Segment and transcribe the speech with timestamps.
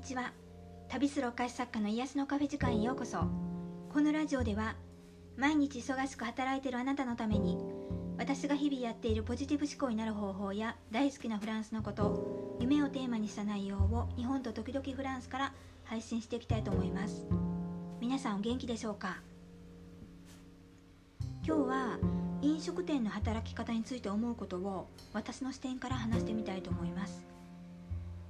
[0.00, 0.32] にちは。
[0.88, 3.18] 旅するお菓子作家の癒しのカフェ時間へようこそ。
[3.92, 4.74] このラジオでは
[5.36, 7.58] 毎日忙しく働いているあなたのために
[8.16, 15.52] 私が日々やっているポジティブ思考になる方法や大好きなフランスのこと夢をテーマにした内容を日本と時々フランスから
[15.84, 17.26] 配信していきたいと思います。
[18.00, 19.18] 皆さんお元気でしょうか？
[21.46, 21.98] 今日は
[22.40, 27.26] 飲食店の働き方について思うことを私の視点から話してみたいと思います。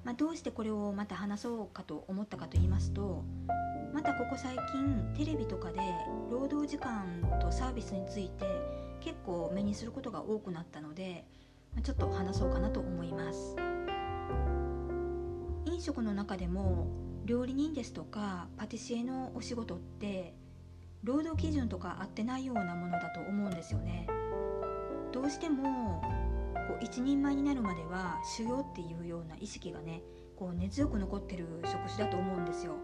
[0.05, 3.23] まあ、どうしてこれをまた話そうかと思ったかと言いますと
[3.93, 5.79] またここ最近テレビとかで
[6.31, 8.47] 労働時間とサービスについて
[9.01, 11.25] 結構目にすることが多くなったので
[11.83, 13.57] ちょっと話そうかなと思います。
[15.67, 16.89] 飲食の中でも
[17.25, 20.35] 料理人ですとかパティシエのお仕事って
[21.05, 24.07] 労働基準とか合ってないようなものだと思うんですよね。
[25.13, 26.03] どうしても
[26.71, 30.03] こう一人前になるまでは修行っていうような意識がね
[30.37, 32.77] こう根強く残ってる職種だと思うんですよ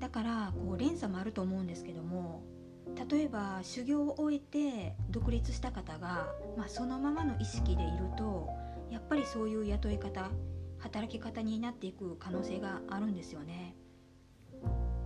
[0.00, 2.42] だからこう連鎖もあると思うんですけども
[3.08, 8.48] 例えば修行を終えて独立した方が、まあ、そのままの意識でいると
[8.90, 10.28] やっぱりそういう雇い方
[10.78, 13.76] 働き方になっていく可能性があるんですよね。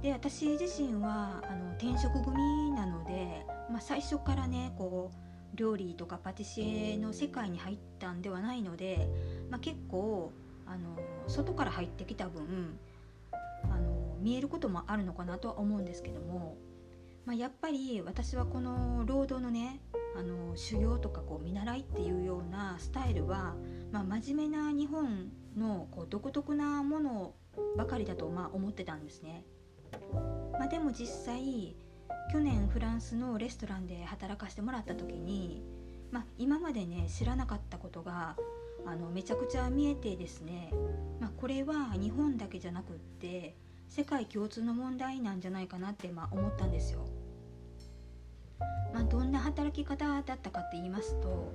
[0.03, 9.09] で私自身はあの転職組なので、まあ、最初からねこう料理とかパティシエの世界に入ったんではないので、
[9.51, 10.33] まあ、結構
[10.67, 12.79] あの外から入ってきた分
[13.65, 16.57] あの見えることもあるのかなとは思うんですけども、
[17.25, 19.81] まあ、やっぱり私はこの労働のね
[20.17, 23.55] あの修行とかこう見習いっていうようなスタイルは、
[23.91, 27.35] まあ、真面目な日本のこう独特なもの
[27.77, 29.45] ばかりだとまあ思ってたんですね。
[30.53, 31.77] まあ、でも実際
[32.75, 35.63] フランスのレストランで働かせてもらった時に、
[36.11, 38.35] まあ、今までね知らなかったことが
[38.85, 40.73] あのめちゃくちゃ見えてですね、
[41.21, 43.55] まあ、これは日本だけじゃなくって
[43.89, 47.07] 世界共通の問題なんじゃないかなって、まあ、思ったんですよ。
[48.93, 51.53] まあ、どんな働き方だったかって言いますと、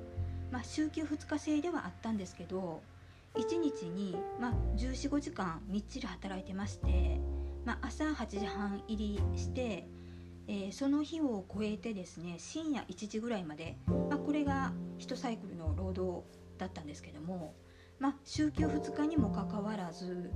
[0.51, 2.81] まあ、週休2日制ではあったんですけど
[3.35, 7.19] 1日に、まあ、1415時間みっちり働いてまして、
[7.65, 9.85] まあ、朝8時半入りして
[10.69, 16.23] え、その日を超えてですね深夜1時ぐらいまで、まあ、これが1サイクルの労働
[16.57, 17.55] だったんですけども、
[17.99, 20.31] まあ、週休2日にもかかわらず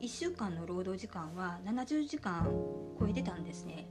[0.00, 2.44] 1週間の労働時間は70時間
[2.98, 3.88] 超えてたんですね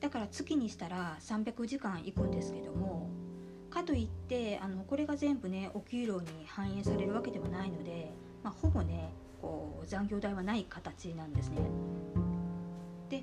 [0.00, 3.10] だから月にしたら300時間いくんですけども
[3.70, 11.58] かといってあのこれが全部ねお給料に反映されるわけではないので、まあ、ほぼねこう残業代はない形なんですね。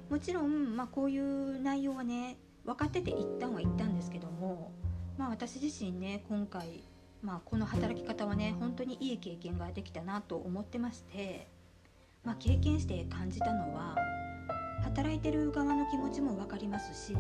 [0.09, 4.71] もちろん、まあ、こういう内容はね分かってて一旦は言ったんですけども、
[5.17, 6.83] まあ、私自身ね今回、
[7.21, 11.47] まあ、この働き方はね本当にいい経験ができたなと思ってまして、
[12.23, 13.95] まあ、経験して感じたのは
[14.83, 17.17] 働いてる側の気持ちも分かりますし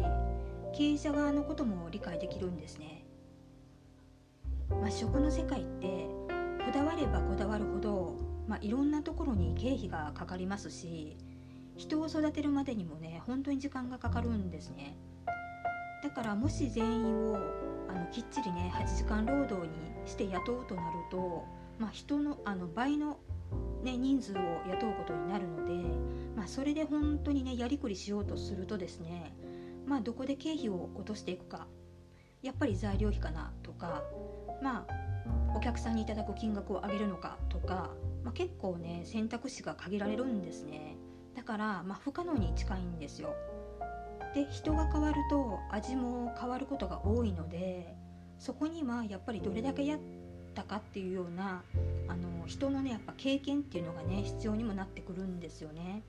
[0.73, 3.05] 経営者側のことも理解できるんですね。
[4.69, 6.07] まあ、食の世界って
[6.65, 8.15] こだわればこだわるほど、
[8.47, 11.17] まあ、いろんなところに経費がかかりますし
[11.75, 14.95] 人を育てるまでにもね本当に時間がかかるんですね
[16.03, 17.37] だからもし全員を
[17.89, 19.73] あのきっちりね8時間労働に
[20.05, 21.45] して雇うとなると、
[21.79, 23.17] まあ、人のあの倍の、
[23.83, 24.35] ね、人数を
[24.69, 25.73] 雇うことになるので、
[26.35, 29.33] まあ、それで本当にねやりくりしようとするとですね、
[29.87, 31.67] まあ、どこで経費を落としていくか
[32.41, 34.03] やっぱり材料費かなとか
[34.61, 35.03] まあ
[35.55, 37.91] お客さんにいただく金額を上げるのかとか、
[38.23, 40.97] まあ、結構ね選択肢が限られるんですね。
[41.35, 43.35] だから、まあ、不可能に近いんですよ
[44.33, 47.95] で人が変わると味も変わることが多いので
[48.39, 49.99] そこにはやっぱりどれだけやっ
[50.53, 51.63] たかっていうような
[52.07, 56.03] あの人のねやっぱ経験っていうのがね必要にもなってくるんですよね。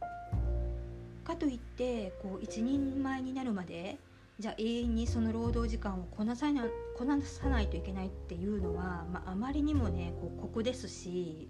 [1.23, 3.99] かといってこう一人前になるまで
[4.39, 6.65] じゃあ永遠にその労働時間をこなさな
[6.99, 11.49] こなさないといけないっていうのは、まあ、あまりにもねこう酷ですし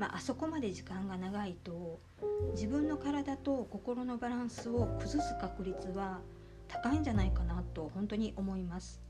[0.00, 2.00] まあ、あそこまで時間が長いと
[2.54, 6.20] 自分の体と心のバランスを崩す確率は
[6.68, 9.02] 高いんじゃないかなと本当に思います。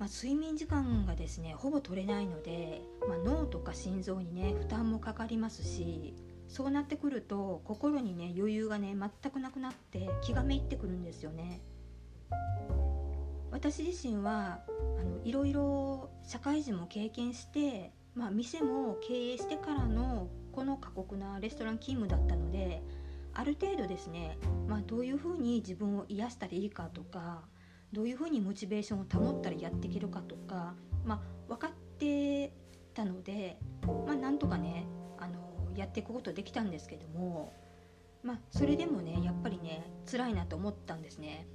[0.00, 6.12] まあ、睡眠時間がですねほぼ取れないので、まあ、脳とか心臓にね負担もかかりますし
[6.48, 11.60] そうなってくると心にね余裕がね全くなくなって気がめいってくるんですよね。
[13.52, 14.64] 私自身は
[14.98, 22.82] あのいろいろ社会人も経験してまあ、店も経営してからのこの過酷なレストラン勤務だったので
[23.34, 27.42] ある程度ですね、まあ、どういうふうに自分を癒したらいいかとか
[27.92, 30.74] どういうふうにモチベーションを保ったらやっていけるかとか、
[31.04, 32.54] まあ、分かって
[32.94, 33.58] たので
[34.06, 34.86] まあなんとかね
[35.18, 37.52] あのやっていくことできたんですけども
[38.22, 41.46] まあそれでもねやっぱりね辛いなと思ったんですね。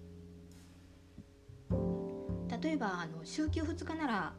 [2.61, 4.33] 例えばあの週休2日なら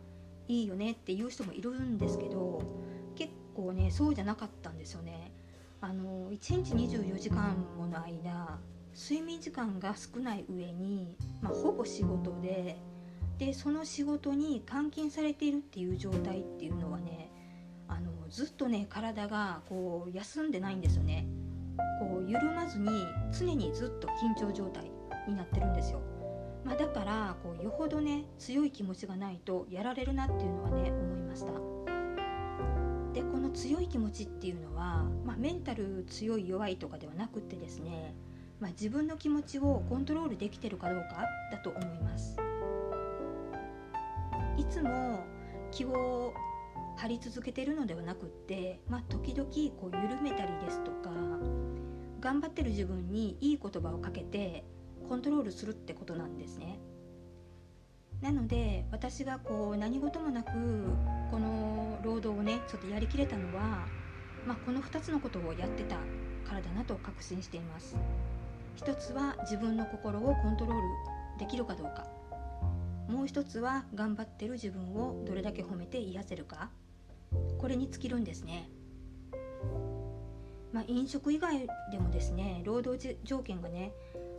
[0.49, 2.63] いいよねっていう人もいるんですけど
[3.15, 5.33] 結構ねそうじゃなかったんですよね。
[5.81, 8.59] あの1日24時間もの間
[8.95, 12.77] 睡眠時間が少ない上に、まあ、ほぼ仕事で
[13.39, 17.31] でその仕事に監禁されているっていう状態っていうのはね
[17.89, 21.27] あのずっとね体がこう休んでないんですよね。
[21.99, 23.07] こう緩まずに
[23.37, 24.91] 常にずっと緊張状態
[25.27, 26.01] になってるんですよ、
[26.65, 31.53] まあ、だからこうよほどね強い気持ちがないとやられるなっていうのはね思いました。
[33.13, 38.15] でこの強い気持ちっていうのは、まあ、メンタル強い弱いとかではなくってですね、
[38.59, 42.37] まあ、自分の気持ちをコントロールできてるかどうかだと思います。
[44.57, 45.25] いつも
[45.71, 46.33] 気を
[46.97, 49.49] 張り続けてるのではなくって、まあ、時々
[49.81, 51.11] こう緩めたりですとか
[52.21, 54.65] 頑張ってる自分にいい言葉をかけて
[55.13, 56.79] コントロールするってことなんですね。
[58.23, 60.49] なので私がこう何事もなく
[61.31, 63.87] この労働をねちょっとやりきれたのは、
[64.47, 65.97] まあ、この2つのことをやってた
[66.49, 67.95] からだなと確信しています。
[68.75, 70.81] 一つは自分の心をコントロール
[71.39, 72.07] できるかどうか
[73.07, 76.71] もう一つは頑張ってる自分をどれだけ褒めて癒せるか
[77.59, 78.71] これに尽きるんですね。
[80.73, 83.93] まあ、飲食以外でもですね労働条件がね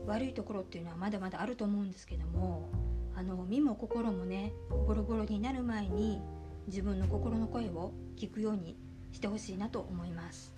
[0.05, 2.69] 悪いところっていうのはまだまだあると思うんですけども
[3.15, 4.53] あの身も心もね
[4.88, 6.21] ボロボロになる前に
[6.67, 8.77] 自分の心の声を聞くように
[9.11, 10.53] してほしいなと思います。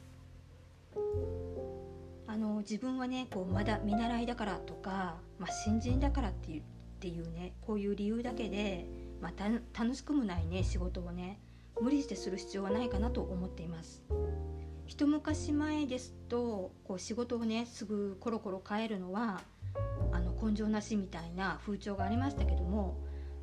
[2.27, 6.63] あの自分はねこうまだ見習いだからとか、まあ、新人だからっていうっ
[7.00, 8.88] ていうねこういう理由だけで、
[9.21, 11.39] まあ、楽しくもないね仕事をね
[11.80, 14.03] 無理してする必要はないかなと思っています。
[14.86, 19.42] 一昔前ですとこう仕事をねすぐコロコロ変えるのは
[20.12, 22.98] あの根性なしみたいな風潮がありましたけども、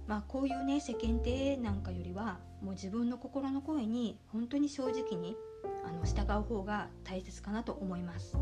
[0.06, 5.36] まあ、こういうね世間体なんかよりはもう自分の心の声に本当に正直に
[5.84, 8.36] あの従う方が大切かなと思います。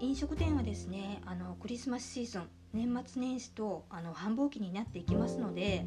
[0.00, 5.84] 飲食店はですねあのクリスマスシーズン年末年始とあの繁忙期になっていきますので、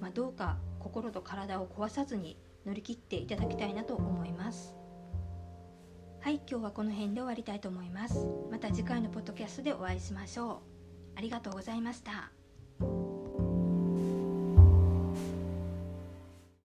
[0.00, 2.36] まあ、どうか心と体を壊さずに
[2.66, 4.74] 乗り切っていただきたいなと思います。
[6.20, 8.26] はい今日はこの辺で終わりたいと思います。
[8.50, 10.58] また次回のポッドキャストでお会いしましょう。
[11.16, 12.41] ありがとうございました。